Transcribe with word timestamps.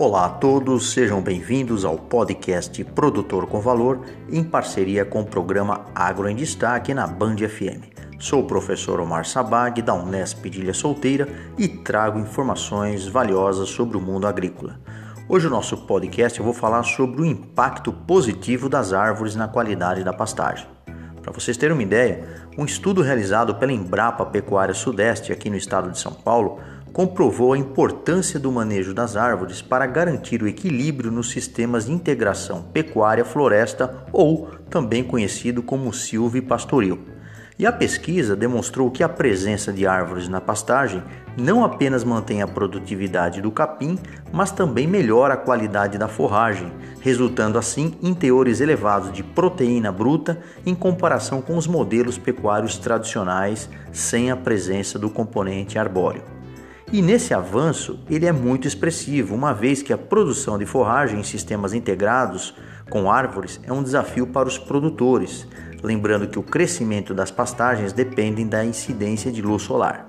Olá 0.00 0.26
a 0.26 0.28
todos, 0.28 0.92
sejam 0.92 1.20
bem-vindos 1.20 1.84
ao 1.84 1.98
podcast 1.98 2.84
Produtor 2.84 3.48
com 3.48 3.60
Valor, 3.60 4.02
em 4.30 4.44
parceria 4.44 5.04
com 5.04 5.22
o 5.22 5.26
programa 5.26 5.86
Agro 5.92 6.28
em 6.28 6.36
Destaque 6.36 6.94
na 6.94 7.04
Band 7.04 7.38
FM. 7.38 7.82
Sou 8.16 8.42
o 8.42 8.46
professor 8.46 9.00
Omar 9.00 9.26
Sabag, 9.26 9.82
da 9.82 9.94
Unesp 9.94 10.48
de 10.48 10.60
Ilha 10.60 10.72
Solteira, 10.72 11.26
e 11.58 11.66
trago 11.66 12.16
informações 12.16 13.08
valiosas 13.08 13.70
sobre 13.70 13.96
o 13.96 14.00
mundo 14.00 14.28
agrícola. 14.28 14.78
Hoje 15.28 15.46
no 15.46 15.56
nosso 15.56 15.76
podcast 15.78 16.38
eu 16.38 16.44
vou 16.44 16.54
falar 16.54 16.84
sobre 16.84 17.22
o 17.22 17.26
impacto 17.26 17.92
positivo 17.92 18.68
das 18.68 18.92
árvores 18.92 19.34
na 19.34 19.48
qualidade 19.48 20.04
da 20.04 20.12
pastagem. 20.12 20.68
Para 21.20 21.32
vocês 21.32 21.56
terem 21.56 21.74
uma 21.74 21.82
ideia, 21.82 22.24
um 22.56 22.64
estudo 22.64 23.02
realizado 23.02 23.56
pela 23.56 23.72
Embrapa 23.72 24.24
Pecuária 24.24 24.72
Sudeste, 24.72 25.32
aqui 25.32 25.50
no 25.50 25.56
estado 25.56 25.90
de 25.90 25.98
São 25.98 26.12
Paulo, 26.12 26.60
comprovou 26.98 27.52
a 27.52 27.58
importância 27.58 28.40
do 28.40 28.50
manejo 28.50 28.92
das 28.92 29.14
árvores 29.14 29.62
para 29.62 29.86
garantir 29.86 30.42
o 30.42 30.48
equilíbrio 30.48 31.12
nos 31.12 31.30
sistemas 31.30 31.86
de 31.86 31.92
integração 31.92 32.60
pecuária-floresta 32.60 34.04
ou 34.12 34.48
também 34.68 35.04
conhecido 35.04 35.62
como 35.62 35.92
silvio-pastoril. 35.92 36.98
E 37.56 37.64
a 37.64 37.70
pesquisa 37.70 38.34
demonstrou 38.34 38.90
que 38.90 39.04
a 39.04 39.08
presença 39.08 39.72
de 39.72 39.86
árvores 39.86 40.28
na 40.28 40.40
pastagem 40.40 41.00
não 41.36 41.64
apenas 41.64 42.02
mantém 42.02 42.42
a 42.42 42.48
produtividade 42.48 43.40
do 43.40 43.52
capim, 43.52 43.96
mas 44.32 44.50
também 44.50 44.88
melhora 44.88 45.34
a 45.34 45.36
qualidade 45.36 45.98
da 45.98 46.08
forragem, 46.08 46.72
resultando 47.00 47.58
assim 47.58 47.96
em 48.02 48.12
teores 48.12 48.60
elevados 48.60 49.12
de 49.12 49.22
proteína 49.22 49.92
bruta 49.92 50.40
em 50.66 50.74
comparação 50.74 51.40
com 51.40 51.56
os 51.56 51.68
modelos 51.68 52.18
pecuários 52.18 52.76
tradicionais 52.76 53.70
sem 53.92 54.32
a 54.32 54.36
presença 54.36 54.98
do 54.98 55.08
componente 55.08 55.78
arbóreo. 55.78 56.37
E 56.90 57.02
nesse 57.02 57.34
avanço, 57.34 58.00
ele 58.08 58.24
é 58.24 58.32
muito 58.32 58.66
expressivo, 58.66 59.34
uma 59.34 59.52
vez 59.52 59.82
que 59.82 59.92
a 59.92 59.98
produção 59.98 60.58
de 60.58 60.64
forragem 60.64 61.20
em 61.20 61.22
sistemas 61.22 61.74
integrados 61.74 62.54
com 62.88 63.10
árvores 63.10 63.60
é 63.62 63.72
um 63.72 63.82
desafio 63.82 64.26
para 64.26 64.48
os 64.48 64.56
produtores, 64.56 65.46
lembrando 65.82 66.26
que 66.26 66.38
o 66.38 66.42
crescimento 66.42 67.12
das 67.12 67.30
pastagens 67.30 67.92
dependem 67.92 68.48
da 68.48 68.64
incidência 68.64 69.30
de 69.30 69.42
luz 69.42 69.62
solar. 69.64 70.08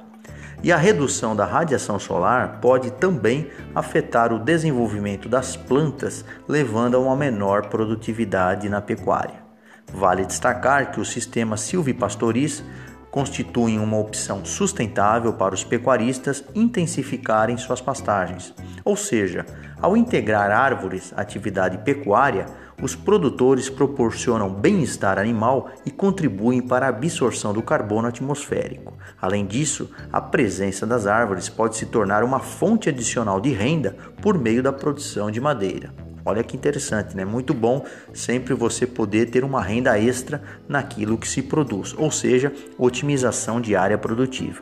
E 0.64 0.72
a 0.72 0.78
redução 0.78 1.36
da 1.36 1.44
radiação 1.44 2.00
solar 2.00 2.60
pode 2.62 2.92
também 2.92 3.50
afetar 3.76 4.32
o 4.32 4.40
desenvolvimento 4.40 5.28
das 5.28 5.58
plantas, 5.58 6.24
levando 6.48 6.96
a 6.96 7.00
uma 7.00 7.16
menor 7.16 7.68
produtividade 7.68 8.70
na 8.70 8.80
pecuária. 8.80 9.50
Vale 9.94 10.26
destacar 10.26 10.92
que 10.92 11.00
os 11.00 11.10
sistemas 11.10 11.62
silvipastoris 11.62 12.64
constituem 13.12 13.80
uma 13.80 13.98
opção 13.98 14.46
sustentável 14.46 15.34
para 15.34 15.56
os 15.56 15.64
pecuaristas 15.64 16.44
intensificarem 16.54 17.58
suas 17.58 17.82
pastagens. 17.82 18.54
Ou 18.84 18.96
seja, 18.96 19.46
ao 19.82 19.96
integrar 19.96 20.52
árvores 20.52 21.14
à 21.16 21.22
atividade 21.22 21.78
pecuária, 21.80 22.46
os 22.82 22.96
produtores 22.96 23.70
proporcionam 23.70 24.50
bem-estar 24.50 25.20
animal 25.20 25.70
e 25.86 25.92
contribuem 25.92 26.62
para 26.62 26.86
a 26.86 26.90
absorção 26.90 27.54
do 27.54 27.62
carbono 27.62 28.08
atmosférico. 28.08 28.94
Além 29.22 29.46
disso, 29.46 29.92
a 30.12 30.22
presença 30.22 30.88
das 30.88 31.06
árvores 31.06 31.50
pode 31.50 31.76
se 31.76 31.88
tornar 31.88 32.24
uma 32.24 32.40
fonte 32.40 32.88
adicional 32.88 33.42
de 33.42 33.50
renda 33.50 33.96
por 34.22 34.38
meio 34.38 34.64
da 34.64 34.72
produção 34.72 35.30
de 35.30 35.42
madeira. 35.42 35.94
Olha 36.26 36.44
que 36.44 36.56
interessante, 36.56 37.16
né? 37.16 37.26
Muito 37.26 37.54
bom 37.54 37.86
sempre 38.14 38.54
você 38.54 38.86
poder 38.86 39.30
ter 39.30 39.44
uma 39.44 39.62
renda 39.62 39.98
extra 40.00 40.42
naquilo 40.68 41.18
que 41.18 41.28
se 41.28 41.42
produz, 41.42 41.96
ou 41.98 42.12
seja, 42.12 42.54
otimização 42.78 43.62
de 43.62 43.76
área 43.76 43.98
produtiva. 43.98 44.62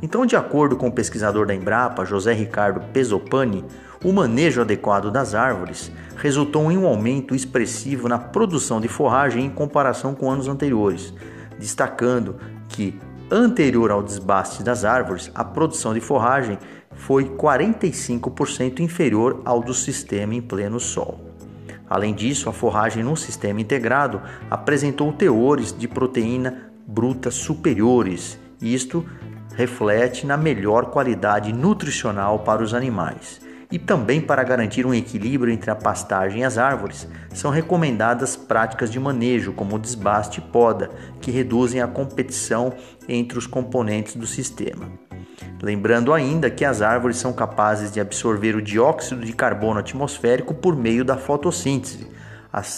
Então, 0.00 0.26
de 0.26 0.34
acordo 0.34 0.76
com 0.76 0.88
o 0.88 0.92
pesquisador 0.92 1.46
da 1.46 1.54
Embrapa, 1.54 2.04
José 2.04 2.32
Ricardo 2.32 2.80
Pesopani, 2.92 3.64
o 4.04 4.12
manejo 4.12 4.60
adequado 4.60 5.12
das 5.12 5.32
árvores 5.32 5.92
resultou 6.16 6.72
em 6.72 6.76
um 6.76 6.86
aumento 6.86 7.36
expressivo 7.36 8.08
na 8.08 8.18
produção 8.18 8.80
de 8.80 8.88
forragem 8.88 9.44
em 9.44 9.50
comparação 9.50 10.12
com 10.12 10.28
anos 10.28 10.48
anteriores, 10.48 11.14
destacando 11.56 12.36
que, 12.68 12.98
anterior 13.30 13.92
ao 13.92 14.02
desbaste 14.02 14.64
das 14.64 14.84
árvores, 14.84 15.30
a 15.36 15.44
produção 15.44 15.94
de 15.94 16.00
forragem 16.00 16.58
foi 16.94 17.24
45% 17.24 18.80
inferior 18.80 19.40
ao 19.44 19.60
do 19.60 19.74
sistema 19.74 20.34
em 20.34 20.40
pleno 20.40 20.78
sol. 20.78 21.32
Além 21.88 22.14
disso, 22.14 22.48
a 22.48 22.52
forragem 22.52 23.02
no 23.02 23.16
sistema 23.16 23.60
integrado 23.60 24.22
apresentou 24.50 25.12
teores 25.12 25.76
de 25.76 25.86
proteína 25.86 26.72
bruta 26.86 27.30
superiores. 27.30 28.38
Isto 28.60 29.04
reflete 29.54 30.26
na 30.26 30.36
melhor 30.36 30.86
qualidade 30.86 31.52
nutricional 31.52 32.38
para 32.38 32.62
os 32.62 32.72
animais. 32.72 33.40
E 33.70 33.78
também 33.78 34.20
para 34.20 34.42
garantir 34.42 34.84
um 34.86 34.94
equilíbrio 34.94 35.52
entre 35.52 35.70
a 35.70 35.74
pastagem 35.74 36.40
e 36.40 36.44
as 36.44 36.58
árvores, 36.58 37.08
são 37.32 37.50
recomendadas 37.50 38.36
práticas 38.36 38.90
de 38.90 39.00
manejo, 39.00 39.52
como 39.52 39.78
desbaste 39.78 40.40
e 40.40 40.42
poda, 40.42 40.90
que 41.20 41.30
reduzem 41.30 41.80
a 41.80 41.86
competição 41.86 42.72
entre 43.08 43.38
os 43.38 43.46
componentes 43.46 44.14
do 44.14 44.26
sistema. 44.26 44.90
Lembrando 45.62 46.12
ainda 46.12 46.50
que 46.50 46.64
as 46.64 46.82
árvores 46.82 47.18
são 47.18 47.32
capazes 47.32 47.92
de 47.92 48.00
absorver 48.00 48.56
o 48.56 48.60
dióxido 48.60 49.24
de 49.24 49.32
carbono 49.32 49.78
atmosférico 49.78 50.52
por 50.52 50.74
meio 50.74 51.04
da 51.04 51.16
fotossíntese, 51.16 52.08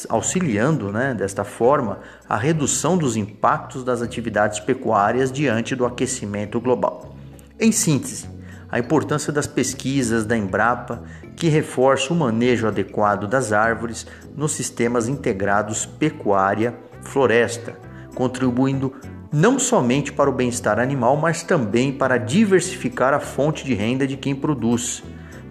auxiliando 0.06 0.93
né, 0.93 1.15
desta 1.15 1.44
forma 1.44 2.00
a 2.28 2.37
redução 2.37 2.99
dos 2.99 3.17
impactos 3.17 3.83
das 3.83 4.03
atividades 4.03 4.61
pecuárias 4.61 5.33
diante 5.33 5.75
do 5.75 5.87
aquecimento 5.87 6.61
global. 6.61 7.17
Em 7.59 7.73
síntese, 7.73 8.28
a 8.71 8.78
importância 8.78 9.33
das 9.33 9.47
pesquisas 9.47 10.27
da 10.27 10.37
Embrapa, 10.37 11.05
que 11.37 11.49
reforça 11.49 12.12
o 12.12 12.17
manejo 12.17 12.69
adequado 12.69 13.27
das 13.27 13.50
árvores 13.50 14.06
nos 14.37 14.53
sistemas 14.53 15.09
integrados 15.09 15.87
pecuária-floresta, 15.87 17.78
contribuindo 18.15 18.93
não 19.34 19.59
somente 19.59 20.12
para 20.12 20.31
o 20.31 20.33
bem-estar 20.33 20.78
animal, 20.78 21.17
mas 21.17 21.43
também 21.43 21.93
para 21.93 22.19
diversificar 22.19 23.12
a 23.12 23.19
fonte 23.19 23.65
de 23.65 23.75
renda 23.75 24.06
de 24.06 24.17
quem 24.17 24.33
produz, 24.33 25.03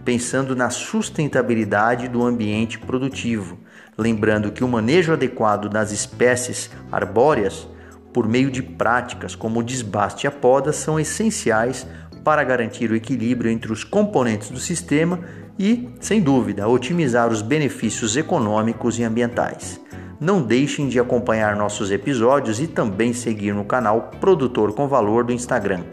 pensando 0.06 0.56
na 0.56 0.70
sustentabilidade 0.70 2.08
do 2.08 2.24
ambiente 2.24 2.80
produtivo. 2.80 3.60
Lembrando 3.98 4.54
que 4.54 4.64
o 4.64 4.70
manejo 4.70 5.12
adequado 5.12 5.68
das 5.68 5.92
espécies 5.92 6.70
arbóreas, 6.90 7.68
por 8.14 8.26
meio 8.26 8.50
de 8.50 8.64
práticas 8.64 9.36
como 9.36 9.60
o 9.60 9.64
desbaste 9.64 10.26
e 10.26 10.28
a 10.30 10.32
poda, 10.32 10.72
são 10.72 10.98
essenciais 10.98 11.86
para 12.24 12.42
garantir 12.46 12.90
o 12.90 12.96
equilíbrio 12.96 13.52
entre 13.52 13.74
os 13.74 13.84
componentes 13.84 14.50
do 14.50 14.62
sistema 14.62 15.20
e, 15.60 15.90
sem 16.00 16.22
dúvida, 16.22 16.70
otimizar 16.70 17.30
os 17.30 17.42
benefícios 17.42 18.16
econômicos 18.16 18.98
e 18.98 19.04
ambientais. 19.04 19.83
Não 20.24 20.42
deixem 20.42 20.88
de 20.88 21.02
acompanhar 21.02 21.54
nossos 21.58 21.92
episódios 21.92 22.62
e 22.62 22.66
também 22.66 23.12
seguir 23.12 23.54
no 23.54 23.66
canal 23.66 24.10
Produtor 24.22 24.72
com 24.74 24.88
Valor 24.88 25.26
do 25.26 25.34
Instagram. 25.34 25.84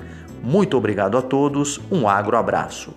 Muito 0.41 0.77
obrigado 0.77 1.19
a 1.19 1.23
todos, 1.23 1.81
um 1.91 2.09
agro 2.09 2.37
abraço. 2.37 2.95